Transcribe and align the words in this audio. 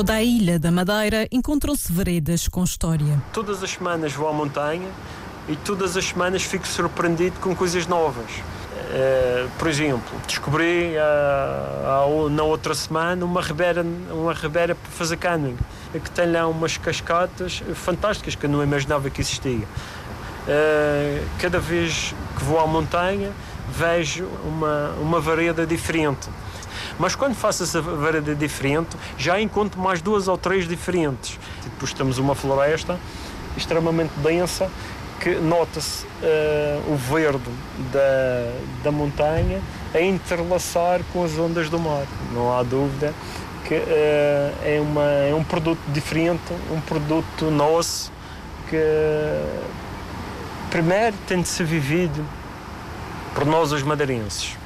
toda 0.00 0.14
a 0.14 0.22
ilha 0.22 0.58
da 0.58 0.70
Madeira 0.70 1.28
encontram-se 1.30 1.92
veredas 1.92 2.48
com 2.48 2.64
história. 2.64 3.22
Todas 3.34 3.62
as 3.62 3.72
semanas 3.72 4.14
vou 4.14 4.26
à 4.26 4.32
montanha 4.32 4.88
e 5.46 5.54
todas 5.56 5.94
as 5.94 6.06
semanas 6.06 6.42
fico 6.42 6.66
surpreendido 6.66 7.38
com 7.38 7.54
coisas 7.54 7.86
novas. 7.86 8.30
Uh, 8.30 9.50
por 9.58 9.68
exemplo, 9.68 10.10
descobri 10.26 10.94
uh, 10.96 12.30
na 12.30 12.42
outra 12.44 12.74
semana 12.74 13.26
uma 13.26 13.42
ribeira, 13.42 13.84
uma 14.10 14.32
ribeira 14.32 14.74
para 14.74 14.90
fazer 14.90 15.18
canoeing, 15.18 15.58
que 15.92 16.10
tem 16.10 16.32
lá 16.32 16.48
umas 16.48 16.78
cascatas 16.78 17.62
fantásticas 17.74 18.34
que 18.34 18.46
eu 18.46 18.50
não 18.50 18.62
imaginava 18.62 19.10
que 19.10 19.20
existia. 19.20 19.66
Uh, 19.66 21.26
cada 21.38 21.58
vez 21.58 22.14
que 22.38 22.42
vou 22.42 22.58
à 22.58 22.66
montanha 22.66 23.32
vejo 23.70 24.24
uma, 24.46 24.94
uma 24.98 25.20
vareda 25.20 25.66
diferente. 25.66 26.30
Mas 27.00 27.14
quando 27.14 27.34
faço 27.34 27.62
essa 27.62 27.80
vareda 27.80 28.34
diferente, 28.34 28.94
já 29.16 29.40
encontro 29.40 29.80
mais 29.80 30.02
duas 30.02 30.28
ou 30.28 30.36
três 30.36 30.68
diferentes. 30.68 31.40
Depois 31.64 31.94
temos 31.94 32.18
uma 32.18 32.34
floresta 32.34 33.00
extremamente 33.56 34.12
densa 34.18 34.70
que 35.18 35.34
nota-se 35.36 36.04
uh, 36.04 36.92
o 36.92 36.96
verde 36.96 37.50
da, 37.90 38.52
da 38.84 38.92
montanha 38.92 39.62
a 39.94 40.00
interlaçar 40.02 41.00
com 41.10 41.24
as 41.24 41.38
ondas 41.38 41.70
do 41.70 41.78
mar. 41.78 42.04
Não 42.34 42.54
há 42.54 42.62
dúvida 42.62 43.14
que 43.64 43.76
uh, 43.76 43.86
é, 44.62 44.78
uma, 44.82 45.02
é 45.02 45.34
um 45.34 45.42
produto 45.42 45.80
diferente, 45.88 46.52
um 46.70 46.82
produto 46.82 47.50
nosso 47.50 48.12
que 48.68 48.76
primeiro 50.70 51.16
tem 51.26 51.40
de 51.40 51.48
ser 51.48 51.64
vivido 51.64 52.22
por 53.34 53.46
nós 53.46 53.72
os 53.72 53.82
madeirenses. 53.82 54.59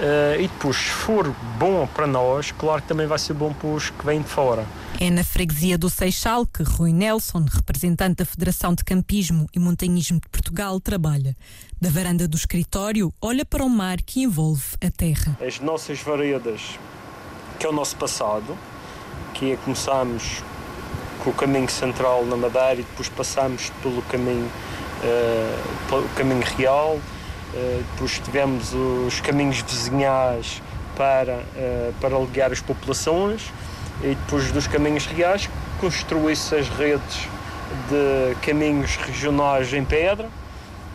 Uh, 0.00 0.40
e 0.40 0.48
depois, 0.48 0.76
se 0.76 0.90
for 0.90 1.28
bom 1.58 1.86
para 1.86 2.06
nós, 2.06 2.50
claro 2.52 2.82
que 2.82 2.88
também 2.88 3.06
vai 3.06 3.18
ser 3.18 3.34
bom 3.34 3.52
para 3.52 3.68
os 3.68 3.90
que 3.90 4.04
vêm 4.04 4.22
de 4.22 4.28
fora. 4.28 4.66
É 5.00 5.10
na 5.10 5.22
freguesia 5.22 5.76
do 5.76 5.90
Seixal 5.90 6.46
que 6.46 6.62
Rui 6.62 6.92
Nelson, 6.92 7.44
representante 7.52 8.16
da 8.16 8.24
Federação 8.24 8.74
de 8.74 8.84
Campismo 8.84 9.46
e 9.54 9.58
Montanhismo 9.58 10.20
de 10.20 10.28
Portugal, 10.28 10.80
trabalha. 10.80 11.36
Da 11.80 11.90
varanda 11.90 12.26
do 12.26 12.36
escritório, 12.36 13.12
olha 13.20 13.44
para 13.44 13.64
o 13.64 13.68
mar 13.68 13.98
que 14.00 14.22
envolve 14.22 14.62
a 14.84 14.90
terra. 14.90 15.36
As 15.44 15.60
nossas 15.60 16.00
varedas, 16.00 16.78
que 17.58 17.66
é 17.66 17.68
o 17.68 17.72
nosso 17.72 17.96
passado, 17.96 18.56
que 19.34 19.52
é 19.52 19.56
começamos 19.56 20.42
com 21.22 21.30
o 21.30 21.34
caminho 21.34 21.68
central 21.68 22.24
na 22.26 22.36
Madeira 22.36 22.80
e 22.80 22.84
depois 22.84 23.08
passamos 23.08 23.70
pelo 23.82 24.02
caminho, 24.02 24.46
uh, 24.46 25.88
pelo 25.88 26.08
caminho 26.10 26.42
real, 26.56 26.98
depois 27.92 28.18
tivemos 28.18 28.72
os 28.74 29.20
caminhos 29.20 29.60
vizinhais 29.60 30.62
para, 30.96 31.34
uh, 31.34 31.94
para 32.00 32.18
ligar 32.18 32.52
as 32.52 32.60
populações 32.60 33.52
e 34.02 34.14
depois 34.14 34.50
dos 34.52 34.66
caminhos 34.66 35.06
reais 35.06 35.48
construiu-se 35.80 36.54
as 36.54 36.68
redes 36.68 37.28
de 37.88 38.34
caminhos 38.42 38.96
regionais 38.96 39.72
em 39.72 39.84
pedra 39.84 40.28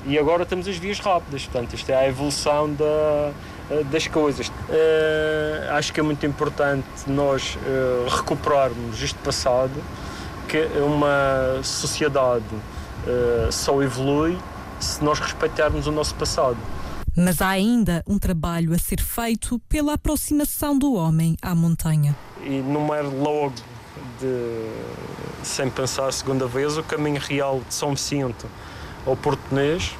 e 0.05 0.17
agora 0.17 0.45
temos 0.45 0.67
as 0.67 0.77
vias 0.77 0.99
rápidas. 0.99 1.45
Portanto, 1.45 1.73
isto 1.73 1.89
é 1.89 1.95
a 1.95 2.07
evolução 2.07 2.73
da, 2.73 3.31
das 3.85 4.07
coisas. 4.07 4.47
Uh, 4.47 5.71
acho 5.71 5.91
que 5.91 5.99
é 5.99 6.03
muito 6.03 6.25
importante 6.25 6.87
nós 7.07 7.55
uh, 7.55 8.07
recuperarmos 8.09 9.01
este 9.01 9.17
passado, 9.19 9.73
que 10.47 10.59
uma 10.77 11.61
sociedade 11.63 12.45
uh, 12.53 13.51
só 13.51 13.81
evolui 13.83 14.37
se 14.79 15.03
nós 15.03 15.19
respeitarmos 15.19 15.87
o 15.87 15.91
nosso 15.91 16.15
passado. 16.15 16.57
Mas 17.15 17.41
há 17.41 17.49
ainda 17.49 18.03
um 18.07 18.19
trabalho 18.19 18.73
a 18.73 18.77
ser 18.77 19.01
feito 19.01 19.59
pela 19.67 19.93
aproximação 19.93 20.77
do 20.77 20.93
homem 20.93 21.35
à 21.41 21.55
montanha. 21.55 22.15
E 22.43 22.59
não 22.59 22.93
é 22.93 23.01
logo 23.01 23.55
de, 24.19 24.69
sem 25.43 25.69
pensar 25.69 26.07
a 26.07 26.11
segunda 26.11 26.45
vez, 26.45 26.77
o 26.77 26.83
caminho 26.83 27.19
real 27.19 27.61
de 27.67 27.73
São 27.73 27.95
Vicente 27.95 28.45
ao 29.05 29.15
Português, 29.15 29.95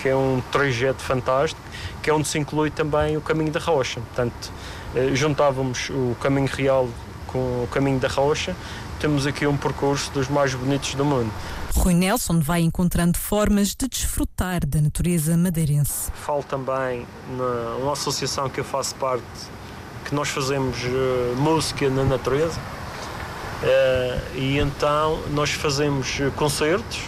que 0.00 0.08
é 0.08 0.14
um 0.14 0.40
trajeto 0.52 1.02
fantástico, 1.02 1.60
que 2.02 2.08
é 2.08 2.14
onde 2.14 2.28
se 2.28 2.38
inclui 2.38 2.70
também 2.70 3.16
o 3.16 3.20
caminho 3.20 3.50
da 3.50 3.60
Rocha. 3.60 4.00
Portanto, 4.00 4.52
eh, 4.94 5.10
juntávamos 5.14 5.90
o 5.90 6.16
caminho 6.20 6.48
real 6.48 6.88
com 7.26 7.64
o 7.64 7.68
caminho 7.70 7.98
da 7.98 8.08
Rocha, 8.08 8.54
temos 9.00 9.26
aqui 9.26 9.46
um 9.46 9.56
percurso 9.56 10.12
dos 10.12 10.28
mais 10.28 10.54
bonitos 10.54 10.94
do 10.94 11.04
mundo. 11.04 11.32
Rui 11.74 11.94
Nelson 11.94 12.40
vai 12.40 12.60
encontrando 12.60 13.16
formas 13.16 13.68
de 13.68 13.88
desfrutar 13.88 14.66
da 14.66 14.80
natureza 14.80 15.36
madeirense. 15.38 16.10
Falo 16.12 16.42
também 16.42 17.06
na 17.36 17.76
uma 17.82 17.92
associação 17.94 18.50
que 18.50 18.60
eu 18.60 18.64
faço 18.64 18.94
parte, 18.96 19.24
que 20.04 20.14
nós 20.14 20.28
fazemos 20.28 20.76
uh, 20.84 21.34
música 21.38 21.88
na 21.88 22.04
natureza. 22.04 22.60
Uh, 23.62 24.36
e 24.36 24.58
então 24.58 25.18
nós 25.30 25.50
fazemos 25.50 26.18
concertos. 26.36 27.00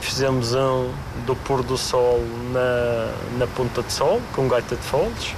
Fizemos 0.00 0.54
um 0.54 0.92
do 1.26 1.34
pôr 1.34 1.62
do 1.62 1.78
sol 1.78 2.20
na, 2.52 3.38
na 3.38 3.46
Ponta 3.46 3.82
de 3.82 3.92
Sol, 3.92 4.20
com 4.34 4.46
gaita 4.46 4.76
de 4.76 4.82
foles. 4.82 5.34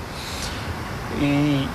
E, 1.21 1.67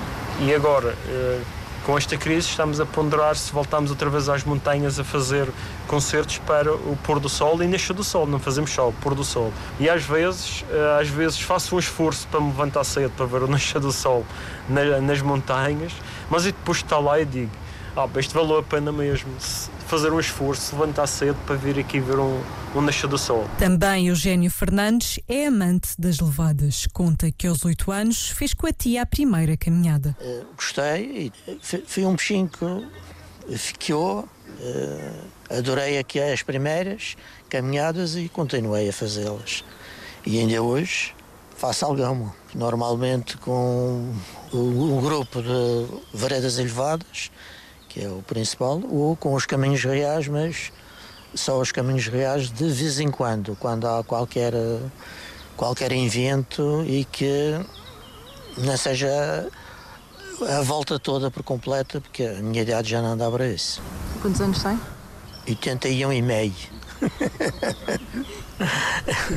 e 0.42 0.54
agora, 0.54 0.94
uh, 1.08 1.61
com 1.84 1.98
esta 1.98 2.16
crise 2.16 2.48
estamos 2.48 2.80
a 2.80 2.86
ponderar 2.86 3.34
se 3.34 3.52
voltamos 3.52 3.90
outra 3.90 4.08
vez 4.08 4.28
às 4.28 4.44
montanhas 4.44 4.98
a 4.98 5.04
fazer 5.04 5.48
concertos 5.88 6.38
para 6.38 6.72
o 6.72 6.96
pôr 7.02 7.18
do 7.18 7.28
sol 7.28 7.62
e 7.62 7.66
nascer 7.66 7.92
do 7.92 8.04
sol, 8.04 8.26
não 8.26 8.38
fazemos 8.38 8.70
só 8.70 8.88
o 8.88 8.92
pôr 8.92 9.14
do 9.14 9.24
sol. 9.24 9.52
E 9.80 9.90
às 9.90 10.04
vezes, 10.04 10.64
eh, 10.70 11.00
às 11.00 11.08
vezes 11.08 11.40
faço 11.40 11.74
um 11.74 11.78
esforço 11.78 12.26
para 12.28 12.40
me 12.40 12.46
levantar 12.46 12.84
cedo 12.84 13.12
para 13.16 13.26
ver 13.26 13.42
o 13.42 13.48
nascer 13.48 13.80
do 13.80 13.90
sol 13.90 14.24
nas 14.68 15.20
montanhas, 15.22 15.92
mas 16.30 16.46
e 16.46 16.52
depois 16.52 16.78
está 16.78 16.98
lá 16.98 17.20
e 17.20 17.24
digo, 17.24 17.52
ah, 17.96 18.08
isto 18.16 18.32
valeu 18.32 18.58
a 18.58 18.62
pena 18.62 18.92
mesmo 18.92 19.30
fazer 19.92 20.10
um 20.10 20.18
esforço, 20.18 20.74
levantar 20.74 21.06
cedo 21.06 21.36
para 21.44 21.54
vir 21.54 21.78
aqui 21.78 22.00
ver 22.00 22.18
um, 22.18 22.42
um 22.74 22.80
nascer 22.80 23.06
do 23.06 23.18
sol. 23.18 23.46
Também 23.58 24.06
Eugênio 24.06 24.50
Fernandes 24.50 25.20
é 25.28 25.48
amante 25.48 25.90
das 25.98 26.18
levadas. 26.18 26.86
Conta 26.94 27.30
que 27.30 27.46
aos 27.46 27.62
oito 27.66 27.92
anos 27.92 28.30
fez 28.30 28.54
com 28.54 28.66
a 28.66 28.72
tia 28.72 29.02
a 29.02 29.06
primeira 29.06 29.54
caminhada. 29.54 30.16
Uh, 30.18 30.46
gostei, 30.56 31.30
foi 31.86 32.06
um 32.06 32.14
bichinho 32.14 32.48
que 32.48 33.58
ficou. 33.58 34.20
Uh, 34.20 35.58
adorei 35.58 35.98
aqui 35.98 36.18
as 36.18 36.42
primeiras 36.42 37.14
caminhadas 37.50 38.16
e 38.16 38.30
continuei 38.30 38.88
a 38.88 38.94
fazê-las. 38.94 39.62
E 40.24 40.38
ainda 40.38 40.62
hoje 40.62 41.14
faço 41.54 41.84
alguma. 41.84 42.34
Normalmente 42.54 43.36
com 43.36 44.10
um 44.54 45.00
grupo 45.02 45.42
de 45.42 45.86
veredas 46.14 46.58
elevadas 46.58 47.30
que 47.92 48.02
é 48.02 48.08
o 48.08 48.22
principal, 48.22 48.80
ou 48.88 49.14
com 49.14 49.34
os 49.34 49.44
caminhos 49.44 49.84
reais, 49.84 50.26
mas 50.26 50.72
só 51.34 51.60
os 51.60 51.70
caminhos 51.70 52.06
reais 52.06 52.50
de 52.50 52.64
vez 52.70 52.98
em 52.98 53.10
quando, 53.10 53.54
quando 53.56 53.86
há 53.86 54.02
qualquer, 54.02 54.54
qualquer 55.56 55.92
evento 55.92 56.82
e 56.86 57.04
que 57.04 57.60
não 58.56 58.76
seja 58.78 59.46
a 60.48 60.62
volta 60.62 60.98
toda 60.98 61.30
por 61.30 61.42
completa, 61.42 62.00
porque 62.00 62.24
a 62.24 62.42
minha 62.42 62.62
idade 62.62 62.90
já 62.90 63.02
não 63.02 63.14
dá 63.14 63.30
para 63.30 63.46
isso. 63.46 63.82
Quantos 64.22 64.40
anos 64.40 64.62
tem? 64.62 64.80
81 65.46 66.12
e 66.14 66.22
meio. 66.22 66.54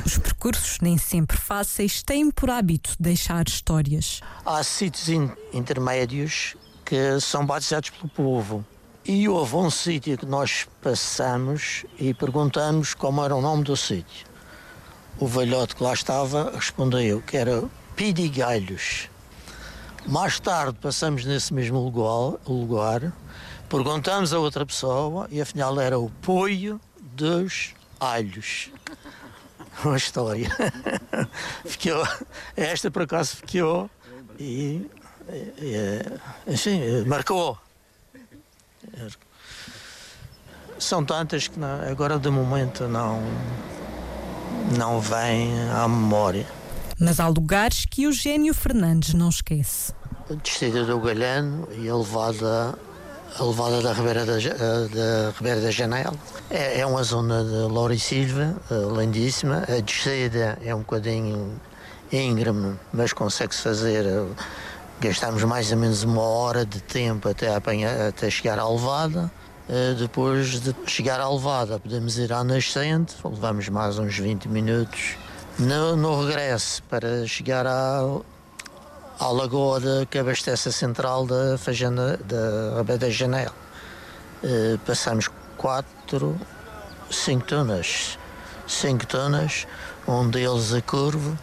Os 0.06 0.18
percursos, 0.18 0.78
nem 0.82 0.98
sempre 0.98 1.36
fáceis, 1.36 2.02
têm 2.04 2.32
por 2.32 2.50
hábito 2.50 2.96
deixar 2.98 3.46
histórias. 3.48 4.22
Há 4.46 4.64
sítios 4.64 5.10
intermédios 5.52 6.56
que 6.86 7.20
são 7.20 7.46
batizados 7.46 7.90
pelo 7.90 8.08
povo. 8.08 8.64
E 9.04 9.28
houve 9.28 9.56
um 9.56 9.70
sítio 9.70 10.18
que 10.18 10.26
nós 10.26 10.68
passamos 10.82 11.86
e 12.00 12.14
perguntamos 12.14 12.94
como 12.94 13.24
era 13.24 13.36
o 13.36 13.42
nome 13.42 13.64
do 13.64 13.76
sítio. 13.76 14.28
O 15.20 15.28
velhote 15.28 15.76
que 15.76 15.84
lá 15.84 15.94
estava 15.94 16.52
respondeu 16.54 17.22
que 17.22 17.38
era 17.38 17.64
Pidigalhos. 17.96 19.10
Mais 20.06 20.40
tarde 20.40 20.78
passamos 20.82 21.26
nesse 21.26 21.54
mesmo 21.54 21.80
lugar, 21.80 22.40
lugar, 22.48 23.14
perguntamos 23.70 24.34
a 24.34 24.40
outra 24.40 24.66
pessoa 24.66 25.28
e 25.32 25.42
afinal 25.42 25.80
era 25.80 25.98
o 25.98 26.10
Poio 26.22 26.80
dos 27.00 27.74
Alhos. 28.00 28.70
Uma 29.84 29.98
história. 29.98 30.50
ficou, 31.66 32.08
esta 32.56 32.92
por 32.92 33.04
acaso 33.04 33.38
ficou 33.38 33.90
e 34.40 34.90
enfim, 36.48 37.04
marcou. 37.06 37.58
São 40.78 41.06
tantas 41.06 41.48
que 41.48 41.60
não, 41.60 41.82
agora 41.90 42.20
de 42.20 42.30
momento 42.30 42.88
não, 42.88 43.22
não 44.78 45.00
vêm 45.00 45.70
à 45.70 45.88
memória. 45.88 46.46
Mas 47.00 47.20
há 47.20 47.28
lugares 47.28 47.86
que 47.86 48.04
Eugênio 48.04 48.54
Fernandes 48.54 49.14
não 49.14 49.30
esquece. 49.30 49.94
A 50.30 50.34
descida 50.36 50.84
do 50.86 51.00
Galhano 51.00 51.68
e 51.78 51.90
a 51.90 51.96
levada, 51.96 52.78
a 53.38 53.44
levada 53.44 53.82
da 53.82 53.94
Ribeira 53.94 54.26
da, 54.26 54.34
da, 54.34 55.32
Ribeira 55.38 55.62
da 55.62 55.72
Janela. 55.72 56.14
É, 56.50 56.80
é 56.80 56.86
uma 56.86 57.04
zona 57.04 57.44
de 57.44 57.74
Laura 57.74 57.94
e 57.94 58.00
Silva, 58.00 58.56
eh, 58.72 58.98
lindíssima. 58.98 59.64
A 59.68 59.82
descida 59.82 60.58
é 60.64 60.74
um 60.74 60.80
bocadinho 60.80 61.60
íngreme, 62.12 62.80
mas 62.94 63.12
consegue-se 63.12 63.62
fazer 63.62 64.06
eh, 64.06 64.26
Gastámos 65.00 65.44
mais 65.44 65.72
ou 65.72 65.78
menos 65.78 66.04
uma 66.04 66.22
hora 66.22 66.66
de 66.66 66.82
tempo 66.82 67.28
até, 67.28 67.54
apanhar, 67.54 68.08
até 68.08 68.30
chegar 68.30 68.58
à 68.58 68.68
levada. 68.68 69.30
Uh, 69.68 69.96
depois 69.96 70.62
de 70.62 70.76
chegar 70.86 71.20
à 71.20 71.30
levada, 71.30 71.80
podemos 71.80 72.18
ir 72.18 72.32
à 72.32 72.44
nascente, 72.44 73.16
levamos 73.24 73.68
mais 73.68 73.98
uns 73.98 74.18
20 74.18 74.48
minutos. 74.48 75.18
No, 75.58 75.96
no 75.96 76.26
regresso, 76.26 76.84
para 76.84 77.26
chegar 77.26 77.66
à, 77.66 78.02
à 79.20 79.28
lagoa 79.28 79.80
de, 79.80 80.06
que 80.06 80.20
abastece 80.20 80.70
a 80.70 80.72
central 80.72 81.26
da 81.26 81.58
Fazenda 81.58 82.18
da 82.18 82.76
Rabé 82.78 82.98
da 82.98 83.10
Janela, 83.10 83.54
uh, 84.44 84.78
passamos 84.86 85.30
4, 85.58 86.40
5 87.10 87.46
tonas. 87.46 88.20
5 88.68 89.06
tonas, 89.08 89.68
um 90.08 90.30
deles 90.30 90.74
a 90.74 90.82
curvo, 90.82 91.38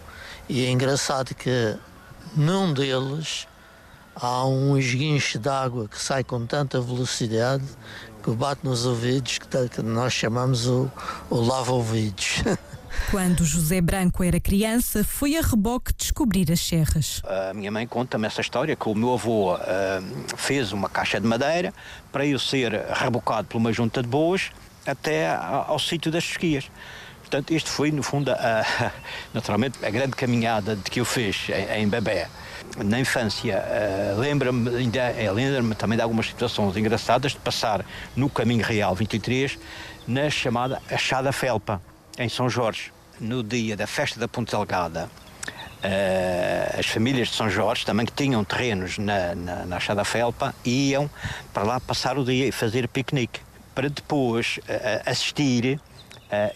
e 0.49 0.65
é 0.65 0.71
engraçado 0.71 1.35
que 1.35 1.77
num 2.37 2.73
deles 2.73 3.47
há 4.15 4.47
um 4.47 4.77
esguinche 4.77 5.39
de 5.39 5.49
água 5.49 5.89
que 5.89 6.01
sai 6.01 6.23
com 6.23 6.47
tanta 6.47 6.81
velocidade 6.81 7.65
que 8.23 8.31
bate 8.31 8.65
nos 8.65 8.87
ouvidos, 8.87 9.39
que 9.39 9.83
nós 9.83 10.13
chamamos 10.13 10.67
o, 10.67 10.91
o 11.29 11.41
lava-ouvidos. 11.41 12.43
Quando 13.11 13.45
José 13.45 13.81
Branco 13.81 14.23
era 14.23 14.39
criança, 14.39 15.03
foi 15.03 15.37
a 15.37 15.41
reboque 15.41 15.93
descobrir 15.97 16.51
as 16.53 16.61
serras. 16.61 17.23
A 17.25 17.53
minha 17.55 17.71
mãe 17.71 17.87
conta-me 17.87 18.27
essa 18.27 18.41
história 18.41 18.77
que 18.77 18.89
o 18.89 18.95
meu 18.95 19.15
avô 19.15 19.55
uh, 19.55 19.59
fez 20.37 20.73
uma 20.73 20.89
caixa 20.89 21.21
de 21.21 21.27
madeira 21.27 21.73
para 22.13 22.25
eu 22.27 22.39
ser 22.39 22.73
rebocado 22.93 23.49
por 23.49 23.59
uma 23.59 23.73
junta 23.73 24.03
de 24.03 24.09
boas 24.09 24.51
até 24.87 25.35
ao, 25.35 25.73
ao 25.73 25.79
sítio 25.79 26.13
das 26.13 26.25
esquias. 26.25 26.71
Portanto, 27.33 27.55
isto 27.55 27.71
foi, 27.71 27.91
no 27.91 28.03
fundo, 28.03 28.31
a, 28.31 28.93
naturalmente, 29.33 29.83
a 29.83 29.89
grande 29.89 30.15
caminhada 30.15 30.77
de 30.77 30.83
que 30.83 31.01
eu 31.01 31.05
fiz 31.07 31.49
em, 31.49 31.81
em 31.81 31.89
Bebé. 31.89 32.29
Na 32.77 33.01
infância, 33.01 33.65
uh, 33.65 34.21
lembra-me 34.21 34.69
uh, 34.69 35.33
lembra 35.33 35.75
também 35.75 35.97
de 35.97 36.03
algumas 36.03 36.27
situações 36.27 36.77
engraçadas 36.77 37.33
de 37.33 37.39
passar 37.39 37.87
no 38.15 38.29
Caminho 38.29 38.63
Real 38.63 38.95
23, 38.95 39.59
na 40.07 40.29
chamada 40.29 40.83
Achada 40.91 41.33
Felpa, 41.33 41.81
em 42.19 42.29
São 42.29 42.51
Jorge. 42.51 42.93
No 43.19 43.43
dia 43.43 43.79
da 43.79 43.87
festa 43.87 44.21
da 44.21 44.29
Ponte 44.29 44.51
Delgada, 44.51 45.09
Uh, 45.85 46.79
as 46.79 46.87
famílias 46.87 47.27
de 47.27 47.35
São 47.35 47.51
Jorge, 47.51 47.85
também 47.85 48.07
que 48.07 48.13
tinham 48.13 48.45
terrenos 48.45 48.99
na, 48.99 49.35
na, 49.35 49.67
na 49.67 49.77
Achada 49.79 50.05
Felpa, 50.05 50.55
iam 50.65 51.11
para 51.53 51.65
lá 51.65 51.81
passar 51.81 52.17
o 52.17 52.25
dia 52.25 52.47
e 52.47 52.53
fazer 52.53 52.87
piquenique, 52.87 53.41
para 53.75 53.91
depois 53.91 54.61
assistir 55.05 55.81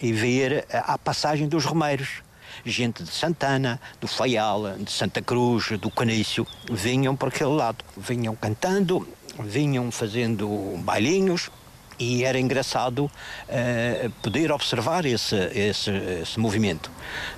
e 0.01 0.11
ver 0.11 0.65
a 0.71 0.97
passagem 0.97 1.47
dos 1.47 1.65
romeiros. 1.65 2.21
Gente 2.65 3.03
de 3.03 3.11
Santana, 3.11 3.79
do 4.01 4.07
Faial, 4.07 4.77
de 4.77 4.91
Santa 4.91 5.21
Cruz, 5.21 5.77
do 5.79 5.91
Canício, 5.91 6.45
vinham 6.71 7.15
por 7.15 7.29
aquele 7.29 7.51
lado. 7.51 7.83
Vinham 7.95 8.35
cantando, 8.35 9.07
vinham 9.39 9.91
fazendo 9.91 10.47
bailinhos, 10.79 11.51
e 11.99 12.23
era 12.23 12.39
engraçado 12.39 13.05
uh, 13.05 14.09
poder 14.21 14.51
observar 14.51 15.05
esse, 15.05 15.35
esse, 15.35 15.91
esse, 16.21 16.39
movimento. 16.39 16.91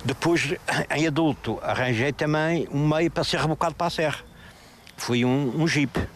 Depois, 0.04 0.54
em 0.94 1.06
adulto, 1.06 1.58
arranjei 1.62 2.12
também 2.12 2.68
um 2.70 2.86
meio 2.86 3.10
para 3.10 3.24
ser 3.24 3.40
rebocado 3.40 3.74
para 3.74 3.86
a 3.86 3.90
serra. 3.90 4.18
Foi 4.96 5.24
um, 5.24 5.62
um 5.62 5.66
jeep, 5.66 5.98
uh, 5.98 6.06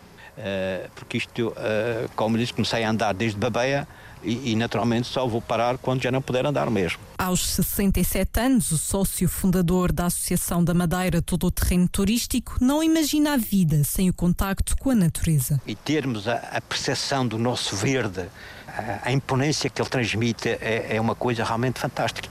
porque 0.94 1.16
isto, 1.16 1.48
uh, 1.48 2.08
como 2.14 2.36
disse, 2.36 2.52
comecei 2.52 2.84
a 2.84 2.90
andar 2.90 3.14
desde 3.14 3.38
Babeia 3.38 3.88
e, 4.24 4.52
e, 4.52 4.56
naturalmente 4.56 5.06
só 5.06 5.26
vou 5.26 5.40
parar 5.40 5.78
quando 5.78 6.02
já 6.02 6.10
não 6.10 6.22
puder 6.22 6.46
andar 6.46 6.70
mesmo. 6.70 6.98
Aos 7.18 7.46
67 7.46 8.40
anos, 8.40 8.72
o 8.72 8.78
sócio 8.78 9.28
fundador 9.28 9.92
da 9.92 10.06
Associação 10.06 10.64
da 10.64 10.74
Madeira 10.74 11.22
Todo 11.22 11.46
o 11.46 11.50
Terreno 11.50 11.88
Turístico 11.88 12.56
não 12.60 12.82
imagina 12.82 13.34
a 13.34 13.36
vida 13.36 13.84
sem 13.84 14.08
o 14.08 14.14
contacto 14.14 14.76
com 14.76 14.90
a 14.90 14.94
natureza. 14.94 15.60
E 15.66 15.74
termos 15.74 16.26
a, 16.26 16.36
a 16.36 16.60
percepção 16.60 17.26
do 17.26 17.38
nosso 17.38 17.76
verde, 17.76 18.26
a, 18.66 19.08
a 19.08 19.12
imponência 19.12 19.68
que 19.70 19.80
ele 19.80 19.88
transmite 19.88 20.48
é, 20.48 20.96
é 20.96 21.00
uma 21.00 21.14
coisa 21.14 21.44
realmente 21.44 21.78
fantástica. 21.78 22.28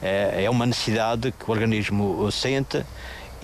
É, 0.00 0.44
é 0.44 0.50
uma 0.50 0.66
necessidade 0.66 1.32
que 1.32 1.50
o 1.50 1.52
organismo 1.52 2.30
sente 2.30 2.84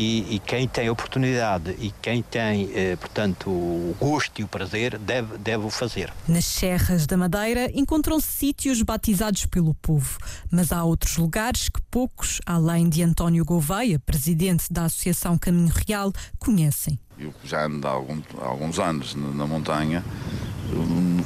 e, 0.01 0.37
e, 0.37 0.39
quem 0.39 0.67
tem 0.67 0.89
oportunidade 0.89 1.77
e 1.79 1.93
quem 2.01 2.23
tem, 2.23 2.71
eh, 2.75 2.97
portanto, 2.97 3.51
o 3.51 3.95
gosto 4.01 4.41
e 4.41 4.45
o 4.45 4.49
prazer 4.49 4.99
deve, 4.99 5.37
deve 5.37 5.67
o 5.67 5.69
fazer. 5.69 6.11
Nas 6.27 6.47
Serras 6.47 7.07
da 7.07 7.19
Madeira 7.19 7.71
encontram-se 7.75 8.27
sítios 8.27 8.81
batizados 8.81 9.45
pelo 9.45 9.75
povo, 9.75 10.17
mas 10.51 10.73
há 10.73 10.83
outros 10.85 11.19
lugares 11.19 11.69
que 11.69 11.83
poucos, 11.91 12.41
além 12.47 12.89
de 12.89 13.03
António 13.03 13.45
Gouveia, 13.45 13.99
presidente 13.99 14.73
da 14.73 14.87
Associação 14.87 15.37
Caminho 15.37 15.71
Real, 15.87 16.11
conhecem. 16.39 16.99
Eu 17.19 17.35
já 17.45 17.67
ando 17.67 17.87
há, 17.87 17.91
algum, 17.91 18.23
há 18.41 18.47
alguns 18.47 18.79
anos 18.79 19.15
na, 19.15 19.29
na 19.29 19.47
montanha, 19.47 20.03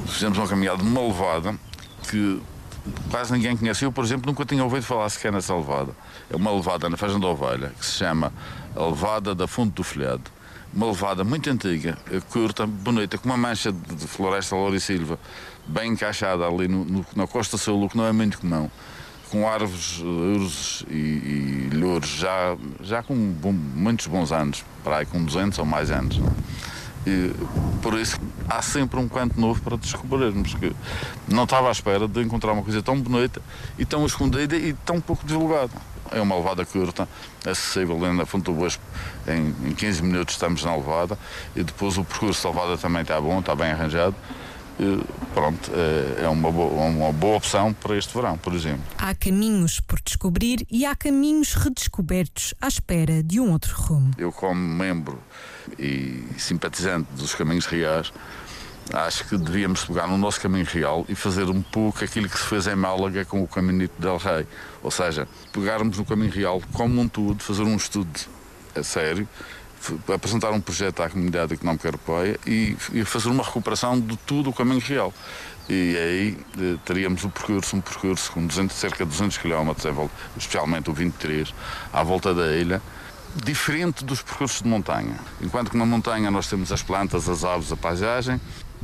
fizemos 0.05 0.37
uma 0.37 0.49
caminhada 0.49 0.83
numa 0.83 1.01
levada 1.01 1.57
que 2.09 2.41
quase 3.09 3.31
ninguém 3.33 3.55
conhece. 3.55 3.85
Eu, 3.85 3.91
por 3.91 4.03
exemplo, 4.03 4.27
nunca 4.27 4.45
tinha 4.45 4.63
ouvido 4.63 4.83
falar 4.83 5.09
sequer 5.09 5.31
nessa 5.31 5.55
levada. 5.55 5.91
É 6.29 6.35
uma 6.35 6.51
levada 6.51 6.89
na 6.89 6.97
Fazenda 6.97 7.21
da 7.21 7.27
Ovelha, 7.27 7.71
que 7.79 7.85
se 7.85 7.93
chama 7.93 8.31
a 8.75 8.85
levada 8.85 9.33
da 9.33 9.47
Fonte 9.47 9.73
do 9.73 9.83
Folhado. 9.83 10.23
Uma 10.73 10.87
levada 10.87 11.23
muito 11.23 11.49
antiga, 11.49 11.97
curta, 12.29 12.67
bonita, 12.67 13.17
com 13.17 13.29
uma 13.29 13.37
mancha 13.37 13.71
de 13.71 14.07
floresta 14.07 14.55
Loura 14.55 14.77
bem 15.67 15.93
encaixada 15.93 16.45
ali 16.45 16.67
no, 16.67 16.83
no, 16.83 17.05
na 17.15 17.25
Costa 17.25 17.57
Sul, 17.57 17.89
que 17.89 17.95
não 17.95 18.05
é 18.05 18.11
muito 18.11 18.39
comum, 18.39 18.69
com 19.31 19.47
árvores, 19.47 19.99
ursos 19.99 20.85
e, 20.89 21.69
e 21.71 21.75
louros, 21.75 22.09
já, 22.09 22.57
já 22.81 23.01
com 23.01 23.15
bom, 23.15 23.53
muitos 23.53 24.07
bons 24.07 24.33
anos, 24.33 24.65
para 24.83 24.97
aí 24.97 25.05
com 25.05 25.23
200 25.23 25.57
ou 25.59 25.65
mais 25.65 25.89
anos. 25.89 26.17
Não? 26.17 26.27
É? 26.27 26.74
E, 27.05 27.31
por 27.81 27.93
isso 27.99 28.19
há 28.49 28.61
sempre 28.61 28.99
um 28.99 29.07
canto 29.07 29.39
novo 29.39 29.61
para 29.61 29.77
descobrirmos 29.77 30.53
que 30.55 30.75
não 31.27 31.43
estava 31.43 31.69
à 31.69 31.71
espera 31.71 32.07
de 32.07 32.21
encontrar 32.21 32.53
uma 32.53 32.63
coisa 32.63 32.81
tão 32.81 32.99
bonita 32.99 33.41
e 33.77 33.85
tão 33.85 34.05
escondida 34.05 34.55
e 34.55 34.73
tão 34.73 34.99
pouco 34.99 35.25
divulgada. 35.25 35.71
É 36.11 36.21
uma 36.21 36.35
levada 36.35 36.65
curta, 36.65 37.07
acessível 37.45 37.97
na 38.13 38.25
Fonte 38.25 38.45
do 38.45 38.53
Bosco. 38.53 38.83
Em, 39.27 39.69
em 39.69 39.73
15 39.73 40.03
minutos 40.03 40.35
estamos 40.35 40.63
na 40.63 40.75
levada 40.75 41.17
e 41.55 41.63
depois 41.63 41.97
o 41.97 42.03
percurso 42.03 42.43
da 42.43 42.49
levada 42.49 42.77
também 42.77 43.01
está 43.01 43.19
bom, 43.19 43.39
está 43.39 43.55
bem 43.55 43.71
arranjado. 43.71 44.15
E, 44.79 45.01
pronto, 45.33 45.71
é, 45.73 46.25
é 46.25 46.29
uma 46.29 46.51
boa, 46.51 46.69
uma 46.83 47.11
boa 47.13 47.37
opção 47.37 47.73
para 47.73 47.97
este 47.97 48.13
verão, 48.13 48.37
por 48.37 48.53
exemplo. 48.53 48.83
Há 48.97 49.15
caminhos 49.15 49.79
por 49.79 49.99
descobrir 50.01 50.65
e 50.69 50.85
há 50.85 50.95
caminhos 50.95 51.53
redescobertos 51.53 52.53
à 52.59 52.67
espera 52.67 53.23
de 53.23 53.39
um 53.39 53.51
outro 53.51 53.73
rumo. 53.75 54.11
Eu, 54.17 54.31
como 54.31 54.59
membro 54.59 55.19
e 55.79 56.25
simpatizante 56.37 57.07
dos 57.13 57.33
caminhos 57.33 57.65
reais, 57.65 58.11
acho 58.93 59.27
que 59.27 59.37
devíamos 59.37 59.85
pegar 59.85 60.07
no 60.07 60.17
nosso 60.17 60.41
caminho 60.41 60.65
real 60.65 61.05
e 61.07 61.15
fazer 61.15 61.49
um 61.49 61.61
pouco 61.61 62.03
aquilo 62.03 62.29
que 62.29 62.37
se 62.37 62.45
fez 62.45 62.67
em 62.67 62.75
Málaga 62.75 63.25
com 63.25 63.41
o 63.41 63.47
Caminho 63.47 63.89
del 63.97 64.17
Rei. 64.17 64.45
Ou 64.83 64.91
seja, 64.91 65.27
pegarmos 65.51 65.97
no 65.97 66.05
caminho 66.05 66.31
real 66.31 66.61
como 66.73 67.01
um 67.01 67.07
todo, 67.07 67.41
fazer 67.41 67.63
um 67.63 67.75
estudo 67.75 68.19
a 68.75 68.83
sério, 68.83 69.27
apresentar 70.13 70.51
um 70.51 70.59
projeto 70.59 71.01
à 71.01 71.09
comunidade 71.09 71.53
económica 71.53 71.87
europeia 71.87 72.39
e, 72.45 72.75
e 72.93 73.05
fazer 73.05 73.29
uma 73.29 73.43
recuperação 73.43 73.99
de 73.99 74.17
tudo 74.17 74.49
o 74.49 74.53
caminho 74.53 74.79
real. 74.79 75.13
E 75.67 75.97
aí 75.97 76.37
eh, 76.59 76.77
teríamos 76.85 77.23
o 77.23 77.29
percurso, 77.29 77.75
um 77.75 77.81
percurso 77.81 78.31
com 78.31 78.45
200, 78.45 78.75
cerca 78.75 79.03
de 79.03 79.11
200 79.11 79.37
km, 79.37 79.71
especialmente 80.37 80.89
o 80.89 80.93
23, 80.93 81.53
à 81.91 82.03
volta 82.03 82.33
da 82.33 82.55
ilha, 82.55 82.81
diferente 83.35 84.05
dos 84.05 84.21
percursos 84.21 84.61
de 84.61 84.67
montanha. 84.67 85.15
Enquanto 85.41 85.71
que 85.71 85.77
na 85.77 85.85
montanha 85.85 86.29
nós 86.29 86.47
temos 86.47 86.71
as 86.71 86.83
plantas, 86.83 87.27
as 87.27 87.43
aves, 87.43 87.71
a 87.71 87.75
paisagem, 87.75 88.39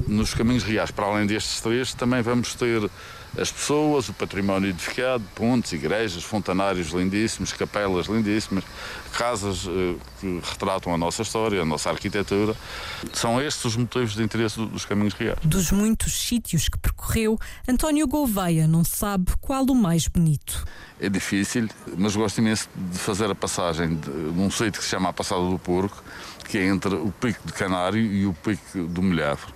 nos 0.08 0.34
caminhos 0.34 0.63
reais, 0.63 0.91
para 0.91 1.05
além 1.05 1.25
destes 1.25 1.62
três, 1.62 1.93
também 1.93 2.22
vamos 2.22 2.53
ter 2.55 2.89
as 3.38 3.50
pessoas, 3.50 4.10
o 4.10 4.13
património 4.13 4.70
edificado, 4.70 5.24
pontes, 5.34 5.72
igrejas, 5.72 6.22
fontanários 6.22 6.89
lindíssimos, 6.89 7.53
capelas 7.53 8.08
lindíssimas, 8.08 8.63
casas 9.13 9.65
eh, 9.67 9.96
que 10.20 10.41
retratam 10.43 10.93
a 10.93 10.98
nossa 10.98 11.22
história, 11.22 11.62
a 11.62 11.65
nossa 11.65 11.89
arquitetura. 11.89 12.53
São 13.13 13.41
estes 13.41 13.63
os 13.63 13.77
motivos 13.77 14.15
de 14.15 14.24
interesse 14.24 14.60
dos 14.60 14.84
caminhos 14.84 15.13
reais. 15.13 15.39
Dos 15.43 15.72
muitos 15.72 16.13
sítios 16.27 16.67
que 16.67 16.77
percorreu, 16.77 17.39
António 17.67 18.05
Gouveia 18.05 18.67
não 18.67 18.84
sabe 18.84 19.31
qual 19.39 19.63
o 19.63 19.75
mais 19.75 20.08
bonito. 20.08 20.65
É 21.00 21.08
difícil, 21.08 21.70
mas 21.98 22.15
gosto 22.15 22.39
imenso 22.39 22.67
de 22.75 22.98
fazer 22.98 23.31
a 23.31 23.36
passagem 23.36 23.96
de, 23.96 24.12
de 24.12 24.39
um 24.39 24.51
sítio 24.51 24.74
que 24.74 24.84
se 24.84 24.89
chama 24.89 25.08
a 25.08 25.13
Passada 25.13 25.41
do 25.41 25.58
Porco, 25.58 26.03
que 26.50 26.58
é 26.58 26.65
entre 26.65 26.96
o 26.96 27.13
Pico 27.13 27.39
de 27.46 27.53
Canário 27.53 28.01
e 28.01 28.25
o 28.25 28.34
Pico 28.34 28.88
do 28.88 29.01
Milhafre 29.01 29.53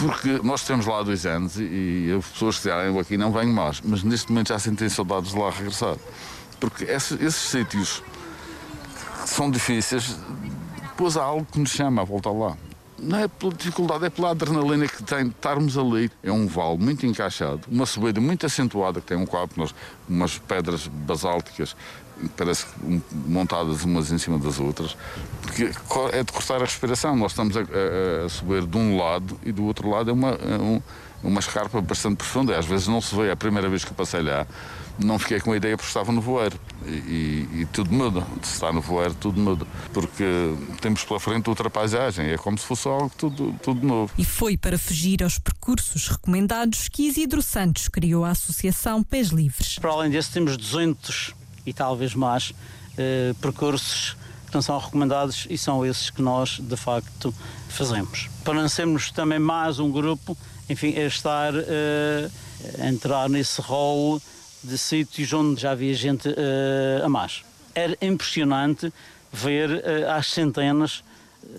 porque 0.00 0.40
nós 0.42 0.64
temos 0.64 0.86
lá 0.86 1.00
há 1.00 1.02
dois 1.02 1.26
anos 1.26 1.56
e, 1.58 2.14
as 2.18 2.26
pessoas 2.26 2.56
que 2.56 2.62
disseram, 2.62 2.82
eu 2.84 2.98
aqui 2.98 3.18
não 3.18 3.30
venho 3.30 3.52
mais, 3.52 3.80
mas 3.82 4.02
neste 4.02 4.30
momento 4.30 4.48
já 4.48 4.58
sentem 4.58 4.88
saudades 4.88 5.32
de 5.32 5.38
lá 5.38 5.50
regressar. 5.50 5.96
Porque 6.58 6.84
esses, 6.84 7.20
esses 7.20 7.50
sítios 7.50 8.02
são 9.26 9.50
difíceis, 9.50 10.18
depois 10.82 11.16
há 11.16 11.22
algo 11.22 11.46
que 11.50 11.58
nos 11.58 11.70
chama 11.70 12.02
a 12.02 12.04
voltar 12.04 12.32
lá. 12.32 12.56
Não 13.00 13.18
é 13.18 13.28
pela 13.28 13.52
dificuldade, 13.52 14.04
é 14.04 14.10
pela 14.10 14.30
adrenalina 14.30 14.86
que 14.86 15.02
tem 15.02 15.24
de 15.24 15.30
estarmos 15.30 15.78
ali. 15.78 16.10
É 16.22 16.30
um 16.30 16.46
vale 16.46 16.78
muito 16.78 17.06
encaixado, 17.06 17.62
uma 17.68 17.86
subida 17.86 18.20
muito 18.20 18.44
acentuada, 18.44 19.00
que 19.00 19.06
tem 19.06 19.16
um 19.16 19.26
quadro, 19.26 19.68
umas 20.08 20.38
pedras 20.38 20.86
basálticas 20.86 21.74
parece 22.36 22.66
montadas 23.26 23.82
umas 23.84 24.10
em 24.10 24.18
cima 24.18 24.38
das 24.38 24.58
outras, 24.58 24.96
porque 25.42 25.70
é 26.12 26.22
de 26.22 26.32
cortar 26.32 26.56
a 26.56 26.60
respiração. 26.60 27.16
Nós 27.16 27.32
estamos 27.32 27.56
a, 27.56 27.60
a, 27.60 28.26
a 28.26 28.28
subir 28.28 28.66
de 28.66 28.76
um 28.76 28.98
lado 28.98 29.38
e 29.44 29.52
do 29.52 29.64
outro 29.64 29.88
lado 29.88 30.10
é 30.10 30.12
uma, 30.12 30.30
é 30.30 30.58
um, 30.58 30.82
uma 31.22 31.40
escarpa 31.40 31.80
bastante 31.80 32.16
profunda. 32.16 32.58
Às 32.58 32.66
vezes 32.66 32.88
não 32.88 33.00
se 33.00 33.14
vê, 33.14 33.30
a 33.30 33.36
primeira 33.36 33.68
vez 33.68 33.84
que 33.84 33.92
passei 33.92 34.22
lá, 34.22 34.46
não 34.98 35.18
fiquei 35.18 35.40
com 35.40 35.52
a 35.52 35.56
ideia 35.56 35.76
porque 35.76 35.88
estava 35.88 36.12
no 36.12 36.20
voeiro. 36.20 36.58
E, 36.86 36.90
e, 36.90 37.48
e, 37.60 37.68
tudo 37.72 37.92
muda. 37.92 38.26
Se 38.42 38.54
está 38.54 38.72
no 38.72 38.80
voeiro, 38.80 39.14
tudo 39.14 39.40
muda. 39.40 39.66
Porque 39.92 40.24
temos 40.80 41.04
pela 41.04 41.20
frente 41.20 41.48
outra 41.48 41.70
paisagem. 41.70 42.26
É 42.26 42.36
como 42.36 42.58
se 42.58 42.64
fosse 42.64 42.88
algo 42.88 43.10
tudo, 43.16 43.54
tudo 43.62 43.86
novo. 43.86 44.12
E 44.16 44.24
foi 44.24 44.56
para 44.56 44.78
fugir 44.78 45.22
aos 45.22 45.38
percursos 45.38 46.08
recomendados 46.08 46.88
que 46.88 47.06
Isidro 47.06 47.42
Santos 47.42 47.88
criou 47.88 48.24
a 48.24 48.30
Associação 48.30 49.02
Pés 49.02 49.28
Livres. 49.28 49.78
Para 49.78 49.90
além 49.90 50.10
disso, 50.10 50.30
temos 50.32 50.56
200 50.56 51.34
e 51.66 51.72
talvez 51.72 52.14
mais 52.14 52.52
eh, 52.96 53.34
percursos 53.40 54.16
que 54.46 54.54
não 54.54 54.62
são 54.62 54.78
recomendados 54.78 55.46
e 55.48 55.56
são 55.56 55.86
esses 55.86 56.10
que 56.10 56.20
nós 56.20 56.58
de 56.60 56.76
facto 56.76 57.32
fazemos. 57.68 58.28
Para 58.44 58.54
não 58.54 58.68
sermos 58.68 59.10
também 59.10 59.38
mais 59.38 59.78
um 59.78 59.90
grupo, 59.90 60.36
enfim, 60.70 60.94
é 60.96 61.06
estar 61.06 61.52
eh, 61.54 62.30
a 62.80 62.88
entrar 62.88 63.28
nesse 63.28 63.60
rol 63.60 64.22
de 64.62 64.78
sítios 64.78 65.32
onde 65.32 65.60
já 65.60 65.72
havia 65.72 65.92
gente 65.94 66.28
eh, 66.28 67.02
a 67.04 67.08
mais. 67.08 67.42
Era 67.74 67.96
impressionante 68.00 68.92
ver 69.32 69.82
eh, 69.84 70.08
às 70.08 70.28
centenas 70.28 71.02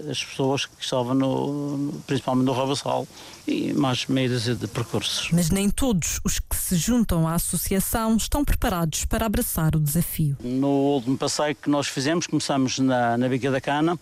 as 0.10 0.24
pessoas 0.24 0.66
que 0.66 0.82
estavam 0.82 1.14
no, 1.14 1.94
principalmente 2.08 2.46
no 2.46 2.54
Robassal 2.54 3.06
e 3.46 3.74
mais 3.74 4.06
meias 4.06 4.46
de 4.46 4.68
percursos. 4.68 5.30
Mas 5.34 5.50
nem 5.50 5.70
todos 5.70 6.22
os 6.24 6.40
que 6.40 6.56
se 6.56 6.78
juntam 6.78 7.28
à 7.28 7.34
associação 7.34 8.16
estão 8.16 8.46
preparados 8.46 9.04
para 9.04 9.26
abraçar 9.26 9.76
o 9.76 9.80
desafio. 9.80 10.38
No 10.40 10.68
último 10.68 11.18
passeio 11.18 11.56
que 11.56 11.70
nós 11.70 11.88
fizemos, 11.88 12.28
começamos 12.28 12.80
na, 12.80 13.18
na 13.18 13.28
Bica 13.28 13.52
da 13.52 13.60
Cana 13.60 14.00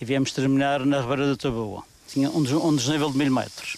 e 0.00 0.04
viemos 0.04 0.32
terminar 0.32 0.84
na 0.84 1.00
Ribeira 1.00 1.28
da 1.28 1.36
Taboa. 1.36 1.84
Tinha 2.08 2.30
um, 2.30 2.40
um 2.66 2.74
desnível 2.74 3.10
de 3.10 3.18
mil 3.18 3.32
metros. 3.32 3.76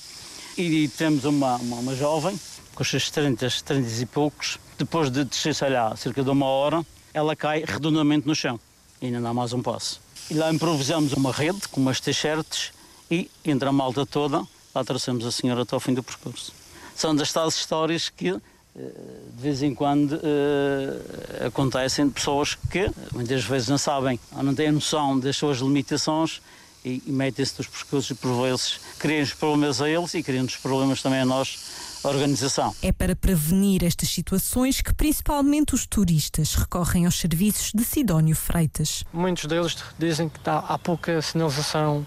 E 0.57 0.89
tivemos 0.89 1.25
uma, 1.25 1.57
uma, 1.57 1.77
uma 1.77 1.95
jovem, 1.95 2.39
com 2.75 2.83
os 2.83 2.89
seus 2.89 3.11
30, 3.11 3.49
30 3.65 4.03
e 4.03 4.07
poucos, 4.07 4.59
depois 4.79 5.11
de 5.11 5.25
descer, 5.25 5.55
sei 5.55 5.71
lá, 5.71 5.97
cerca 5.97 6.23
de 6.23 6.31
uma 6.31 6.47
hora, 6.47 6.85
ela 7.13 7.37
cai 7.37 7.65
redondamente 7.67 8.27
no 8.27 8.35
chão. 8.35 8.59
E 9.01 9.07
ainda 9.07 9.21
dá 9.21 9.33
mais 9.33 9.53
um 9.53 9.63
passo. 9.63 10.01
E 10.31 10.35
lá 10.35 10.53
improvisamos 10.53 11.13
uma 11.13 11.33
rede 11.33 11.67
com 11.69 11.81
umas 11.81 12.01
t-shirts 12.01 12.73
e, 13.11 13.31
entre 13.45 13.69
a 13.69 13.73
malta 13.73 14.07
toda, 14.07 14.47
lá 14.75 14.85
trouxemos 14.85 15.27
a 15.27 15.31
senhora 15.33 15.63
até 15.63 15.75
ao 15.75 15.81
fim 15.81 15.93
do 15.93 16.03
percurso. 16.03 16.53
São 16.95 17.15
das 17.15 17.33
tais 17.33 17.55
histórias 17.55 18.09
que, 18.09 18.29
eh, 18.29 18.39
de 18.77 19.43
vez 19.43 19.63
em 19.63 19.75
quando, 19.75 20.21
eh, 20.23 21.47
acontecem 21.47 22.07
de 22.07 22.13
pessoas 22.13 22.55
que 22.71 22.91
muitas 23.13 23.45
vezes 23.45 23.69
não 23.69 23.79
sabem 23.79 24.21
ou 24.37 24.43
não 24.43 24.55
têm 24.55 24.71
noção 24.71 25.19
das 25.19 25.37
suas 25.37 25.59
limitações 25.59 26.41
e, 26.85 27.03
metem-se 27.07 27.55
nos 27.59 27.67
percursos 27.67 28.11
e, 28.11 28.15
por 28.15 28.43
vezes, 28.43 28.81
criam 28.99 29.23
os 29.23 29.33
problemas 29.33 29.81
a 29.81 29.89
eles 29.89 30.15
e 30.15 30.23
criam 30.23 30.45
os 30.45 30.57
problemas 30.57 31.03
também 31.03 31.21
a 31.21 31.25
nós 31.25 31.59
organização. 32.03 32.75
É 32.83 32.93
para 32.93 33.15
prevenir 33.15 33.85
estas 33.85 34.09
situações 34.09 34.81
que 34.81 34.95
principalmente 34.95 35.75
os 35.75 35.87
turistas 35.87 36.55
recorrem 36.55 37.05
aos 37.05 37.19
serviços 37.19 37.73
de 37.75 37.85
Sidónio 37.85 38.35
Freitas. 38.35 39.05
Muitos 39.13 39.45
deles 39.45 39.77
dizem 39.99 40.29
que 40.29 40.41
tá, 40.41 40.59
há 40.59 40.79
pouca 40.79 41.21
sinalização 41.21 42.07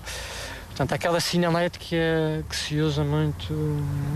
Portanto, 0.74 0.94
aquela 0.94 1.20
sinalética 1.20 1.96
que 2.50 2.56
se 2.56 2.80
usa 2.80 3.04
muito 3.04 3.54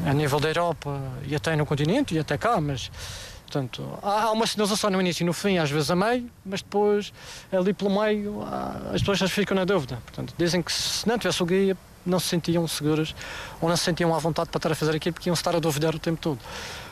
a 0.08 0.12
nível 0.12 0.40
da 0.40 0.48
Europa 0.48 1.00
e 1.28 1.36
até 1.36 1.56
no 1.56 1.68
continente 1.68 2.16
e 2.16 2.20
até 2.20 2.36
cá, 2.36 2.60
mas 2.60 2.90
portanto, 3.48 3.88
há 4.04 4.32
uma 4.32 4.46
sinalização 4.46 4.90
no 4.90 5.00
início 5.00 5.24
e 5.24 5.26
no 5.26 5.34
fim, 5.34 5.58
às 5.58 5.72
vezes 5.72 5.90
a 5.90 5.96
meio, 5.96 6.30
mas 6.46 6.62
depois 6.62 7.14
ali 7.52 7.74
pelo 7.74 7.90
meio 7.90 8.44
as 8.94 9.02
pessoas 9.02 9.32
ficam 9.32 9.56
na 9.56 9.64
dúvida. 9.64 9.98
Portanto, 10.06 10.34
dizem 10.38 10.62
que 10.62 10.72
se 10.72 11.08
não 11.08 11.18
tivesse 11.18 11.42
o 11.42 11.46
guia 11.46 11.78
não 12.06 12.20
se 12.20 12.28
sentiam 12.28 12.66
seguras 12.68 13.14
ou 13.60 13.68
não 13.68 13.76
se 13.76 13.84
sentiam 13.84 14.14
à 14.16 14.20
vontade 14.20 14.50
para 14.50 14.60
estar 14.60 14.72
a 14.72 14.76
fazer 14.76 14.96
aquilo 14.96 15.14
porque 15.14 15.30
iam 15.30 15.34
estar 15.34 15.56
a 15.56 15.60
duvidar 15.60 15.96
o 15.96 16.00
tempo 16.00 16.20
todo. 16.22 16.40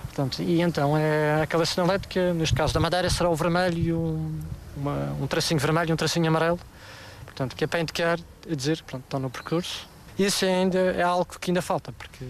Portanto, 0.06 0.42
e 0.42 0.62
então 0.62 0.98
é 0.98 1.42
aquela 1.42 1.66
sinalética, 1.66 2.34
neste 2.34 2.56
caso 2.56 2.74
da 2.74 2.80
Madeira, 2.80 3.10
será 3.10 3.30
o 3.30 3.36
vermelho 3.36 3.78
e 3.78 3.94
um, 3.94 4.40
uma, 4.78 5.16
um 5.22 5.28
tracinho 5.28 5.60
vermelho 5.60 5.90
e 5.90 5.94
um 5.94 5.98
tracinho 5.98 6.28
amarelo. 6.28 6.60
Portanto, 7.26 7.56
que 7.56 7.66
é 7.66 7.68
para 7.68 7.82
indicar, 7.82 8.18
a 8.50 8.56
dizer, 8.56 8.82
pronto, 8.84 9.04
estão 9.04 9.20
no 9.20 9.30
percurso. 9.30 9.88
Isso 10.18 10.46
ainda 10.46 10.80
é 10.80 11.02
algo 11.02 11.28
que 11.40 11.52
ainda 11.52 11.62
falta, 11.62 11.92
porque 11.92 12.24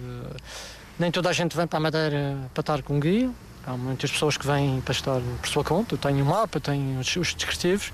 nem 0.98 1.12
toda 1.12 1.30
a 1.30 1.34
gente 1.34 1.56
vem 1.56 1.68
para 1.68 1.78
a 1.78 1.80
Madeira 1.80 2.38
para 2.54 2.62
estar 2.62 2.82
com 2.82 2.96
um 2.96 3.00
guia. 3.00 3.30
Há 3.66 3.76
muitas 3.76 4.12
pessoas 4.12 4.38
que 4.38 4.46
vêm 4.46 4.82
para 4.82 4.92
estar 4.92 5.20
por 5.42 5.48
sua 5.48 5.64
conta. 5.64 5.96
Eu 5.96 5.98
tenho 5.98 6.20
o 6.20 6.22
um 6.22 6.26
mapa, 6.26 6.60
tenho 6.60 7.00
os, 7.00 7.16
os 7.16 7.34
descritivos. 7.34 7.92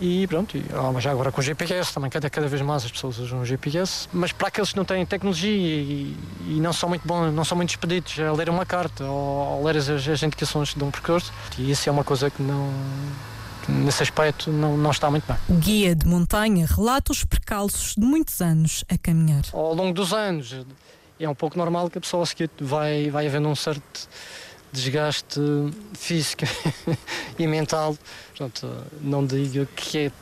E 0.00 0.28
pronto, 0.28 0.56
e, 0.56 0.64
oh, 0.72 0.92
mas 0.92 1.02
já 1.02 1.10
agora 1.10 1.32
com 1.32 1.42
GPS 1.42 1.92
também, 1.92 2.08
cada, 2.08 2.30
cada 2.30 2.46
vez 2.46 2.62
mais 2.62 2.84
as 2.84 2.92
pessoas 2.92 3.18
usam 3.18 3.40
o 3.40 3.44
GPS. 3.44 4.08
Mas 4.12 4.30
para 4.30 4.48
aqueles 4.48 4.70
que 4.70 4.76
não 4.76 4.84
têm 4.84 5.04
tecnologia 5.04 5.50
e, 5.50 6.16
e 6.46 6.60
não 6.60 6.72
são 6.72 6.88
muito 6.88 7.06
bons, 7.06 7.32
não 7.32 7.44
são 7.44 7.56
muito 7.56 7.70
expeditos 7.70 8.16
a 8.20 8.32
ler 8.32 8.48
uma 8.48 8.64
carta 8.64 9.04
ou 9.04 9.60
a 9.60 9.66
ler 9.66 9.76
as, 9.76 9.88
as 9.88 10.22
indicações 10.22 10.72
de 10.72 10.84
um 10.84 10.90
percurso, 10.90 11.32
e 11.58 11.70
isso 11.70 11.88
é 11.88 11.92
uma 11.92 12.04
coisa 12.04 12.30
que 12.30 12.40
não 12.42 12.70
nesse 13.68 14.02
aspecto 14.02 14.50
não, 14.50 14.76
não 14.76 14.90
está 14.90 15.10
muito 15.10 15.26
bem. 15.26 15.36
O 15.48 15.54
guia 15.58 15.94
de 15.94 16.06
montanha 16.06 16.66
relata 16.66 17.12
os 17.12 17.24
percalços 17.24 17.94
de 17.94 18.00
muitos 18.00 18.40
anos 18.40 18.84
a 18.88 18.96
caminhar. 18.96 19.42
Ao 19.52 19.74
longo 19.74 19.92
dos 19.92 20.12
anos 20.12 20.54
é 21.20 21.28
um 21.28 21.34
pouco 21.34 21.58
normal 21.58 21.90
que 21.90 21.98
a 21.98 22.00
pessoa 22.00 22.24
seguir 22.24 22.48
vai, 22.60 23.10
vai 23.10 23.26
havendo 23.26 23.48
um 23.48 23.54
certo 23.54 24.08
desgaste 24.72 25.40
físico 25.94 26.44
e 27.38 27.46
mental. 27.46 27.96
Portanto, 28.36 28.68
não 29.00 29.24
digo 29.24 29.66
que 29.74 29.98
é, 29.98 30.12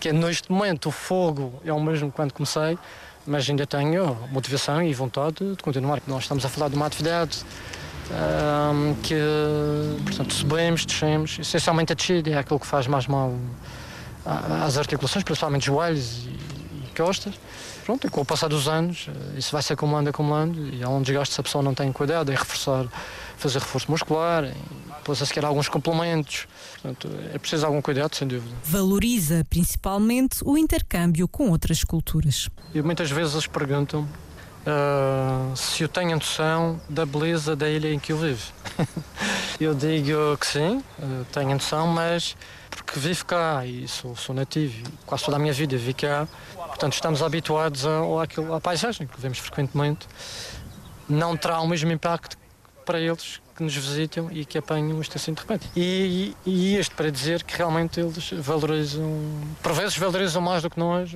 que 0.00 0.08
é 0.10 0.12
neste 0.12 0.50
momento 0.50 0.88
o 0.88 0.92
fogo 0.92 1.60
é 1.64 1.72
o 1.72 1.80
mesmo 1.80 2.10
quando 2.10 2.32
comecei, 2.32 2.78
mas 3.26 3.48
ainda 3.48 3.66
tenho 3.66 4.16
motivação 4.30 4.82
e 4.82 4.92
vontade 4.94 5.54
de 5.54 5.62
continuar. 5.62 6.00
Nós 6.06 6.22
estamos 6.22 6.44
a 6.44 6.48
falar 6.48 6.68
de 6.68 6.76
uma 6.76 6.86
atividade 6.86 7.44
um, 8.10 8.94
que, 9.02 9.14
portanto, 10.04 10.32
subimos, 10.32 10.86
descemos, 10.86 11.38
essencialmente 11.38 11.92
a 11.92 11.94
descida 11.94 12.30
é 12.30 12.38
aquilo 12.38 12.58
que 12.58 12.66
faz 12.66 12.86
mais 12.86 13.06
mal 13.06 13.34
às 14.64 14.78
articulações, 14.78 15.24
principalmente 15.24 15.66
joelhos 15.66 16.26
e, 16.26 16.47
costas. 16.98 17.34
Pronto, 17.84 18.06
e 18.06 18.10
com 18.10 18.20
o 18.20 18.24
passar 18.24 18.48
dos 18.48 18.68
anos, 18.68 19.08
eh, 19.08 19.38
isso 19.38 19.50
vai 19.52 19.62
se 19.62 19.72
acumulando, 19.72 20.10
acumulando, 20.10 20.68
e 20.68 20.82
há 20.82 20.88
um 20.88 21.00
desgaste 21.00 21.34
se 21.34 21.40
a 21.40 21.44
pessoa 21.44 21.64
não 21.64 21.72
tem 21.72 21.90
cuidado 21.90 22.30
em 22.30 22.34
reforçar 22.34 22.86
fazer 23.38 23.60
reforço 23.60 23.90
muscular, 23.90 24.52
depois 24.98 25.22
a 25.22 25.26
seguir 25.26 25.44
alguns 25.44 25.68
complementos. 25.68 26.46
Portanto, 26.72 27.08
é 27.32 27.38
preciso 27.38 27.64
algum 27.64 27.80
cuidado, 27.80 28.14
sem 28.14 28.26
dúvida. 28.26 28.54
Valoriza 28.64 29.46
principalmente 29.48 30.38
o 30.44 30.58
intercâmbio 30.58 31.26
com 31.28 31.50
outras 31.50 31.84
culturas. 31.84 32.50
E 32.74 32.82
muitas 32.82 33.10
vezes 33.10 33.46
perguntam 33.46 34.02
uh, 34.02 35.56
se 35.56 35.82
eu 35.84 35.88
tenho 35.88 36.16
noção 36.16 36.80
da 36.88 37.06
beleza 37.06 37.54
da 37.54 37.70
ilha 37.70 37.92
em 37.92 37.98
que 37.98 38.12
eu 38.12 38.18
vivo. 38.18 38.52
eu 39.60 39.74
digo 39.74 40.36
que 40.38 40.46
sim, 40.46 40.82
uh, 40.98 41.24
tenho 41.32 41.50
noção, 41.50 41.86
mas 41.86 42.36
porque 42.88 43.00
vivo 43.00 43.26
cá 43.26 43.66
e 43.66 43.86
sou, 43.86 44.16
sou 44.16 44.34
nativo, 44.34 44.90
quase 45.04 45.22
toda 45.22 45.36
a 45.36 45.40
minha 45.40 45.52
vida 45.52 45.76
vivo 45.76 45.94
cá, 45.98 46.26
portanto 46.54 46.94
estamos 46.94 47.22
habituados 47.22 47.84
a, 47.84 48.22
àquilo, 48.22 48.54
à 48.54 48.60
paisagem 48.62 49.06
que 49.06 49.20
vemos 49.20 49.38
frequentemente. 49.38 50.08
Não 51.06 51.36
terá 51.36 51.60
o 51.60 51.68
mesmo 51.68 51.92
impacto 51.92 52.38
para 52.86 52.98
eles 52.98 53.42
que 53.58 53.64
nos 53.64 53.74
visitam 53.74 54.30
e 54.30 54.44
que 54.44 54.56
apanham 54.56 54.96
o 54.96 55.00
estação 55.00 55.34
de 55.34 55.40
repente. 55.40 55.68
E, 55.74 56.32
e, 56.46 56.50
e 56.50 56.76
este 56.76 56.94
para 56.94 57.10
dizer 57.10 57.42
que 57.42 57.56
realmente 57.56 57.98
eles 57.98 58.30
valorizam, 58.34 59.20
por 59.60 59.72
vezes 59.72 59.98
valorizam 59.98 60.40
mais 60.40 60.62
do 60.62 60.70
que 60.70 60.78
nós 60.78 61.10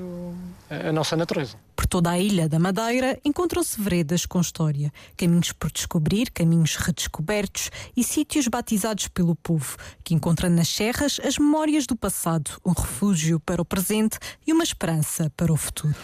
a, 0.68 0.88
a 0.88 0.92
nossa 0.92 1.16
natureza. 1.16 1.56
Por 1.76 1.86
toda 1.86 2.10
a 2.10 2.18
ilha 2.18 2.48
da 2.48 2.58
Madeira 2.58 3.16
encontram-se 3.24 3.80
veredas 3.80 4.26
com 4.26 4.40
história, 4.40 4.92
caminhos 5.16 5.52
por 5.52 5.70
descobrir, 5.70 6.32
caminhos 6.32 6.74
redescobertos 6.74 7.70
e 7.96 8.02
sítios 8.02 8.48
batizados 8.48 9.06
pelo 9.06 9.36
povo, 9.36 9.76
que 10.02 10.12
encontra 10.12 10.50
nas 10.50 10.68
serras 10.68 11.20
as 11.24 11.38
memórias 11.38 11.86
do 11.86 11.94
passado, 11.94 12.50
um 12.66 12.72
refúgio 12.72 13.38
para 13.38 13.62
o 13.62 13.64
presente 13.64 14.18
e 14.44 14.52
uma 14.52 14.64
esperança 14.64 15.30
para 15.36 15.52
o 15.52 15.56
futuro. 15.56 15.94